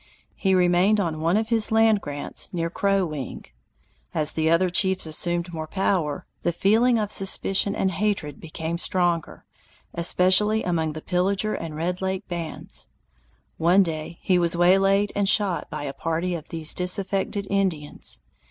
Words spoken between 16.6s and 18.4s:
disaffected Indians.